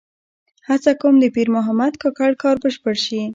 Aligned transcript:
هڅه 0.67 0.91
کوم 1.01 1.15
د 1.19 1.25
پیر 1.35 1.47
محمد 1.55 1.93
کاکړ 2.01 2.31
کار 2.43 2.55
بشپړ 2.63 2.95
شي. 3.05 3.21